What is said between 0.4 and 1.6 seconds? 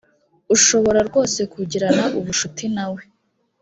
ushobora rwose